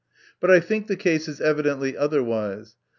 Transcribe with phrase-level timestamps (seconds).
[0.39, 2.75] But I think the case is evidently otherwise.